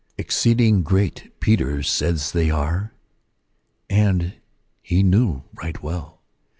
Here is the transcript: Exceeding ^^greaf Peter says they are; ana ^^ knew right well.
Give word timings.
Exceeding 0.17 0.83
^^greaf 0.83 1.29
Peter 1.39 1.83
says 1.83 2.31
they 2.31 2.49
are; 2.49 2.91
ana 3.87 4.33
^^ 4.89 5.05
knew 5.05 5.43
right 5.53 5.83
well. 5.83 6.19